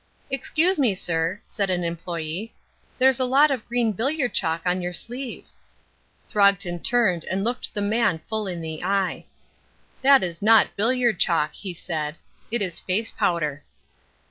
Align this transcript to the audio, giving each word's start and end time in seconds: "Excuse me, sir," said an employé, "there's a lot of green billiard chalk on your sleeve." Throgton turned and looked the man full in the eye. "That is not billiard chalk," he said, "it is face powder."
"Excuse 0.31 0.79
me, 0.79 0.95
sir," 0.95 1.39
said 1.47 1.69
an 1.69 1.83
employé, 1.83 2.49
"there's 2.97 3.19
a 3.19 3.23
lot 3.23 3.51
of 3.51 3.67
green 3.67 3.91
billiard 3.91 4.33
chalk 4.33 4.63
on 4.65 4.81
your 4.81 4.93
sleeve." 4.93 5.45
Throgton 6.27 6.79
turned 6.79 7.23
and 7.25 7.43
looked 7.43 7.71
the 7.75 7.83
man 7.83 8.17
full 8.17 8.47
in 8.47 8.61
the 8.61 8.83
eye. 8.83 9.25
"That 10.01 10.23
is 10.23 10.41
not 10.41 10.75
billiard 10.75 11.19
chalk," 11.19 11.53
he 11.53 11.75
said, 11.75 12.15
"it 12.49 12.63
is 12.63 12.79
face 12.79 13.11
powder." 13.11 13.63